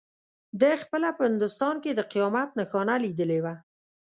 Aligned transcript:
ده 0.59 0.69
خپله 0.83 1.09
په 1.17 1.21
هندوستان 1.29 1.75
کې 1.83 1.91
د 1.93 2.01
قیامت 2.11 2.49
نښانه 2.59 2.95
لیدلې 3.05 3.39
وه. 3.43 3.55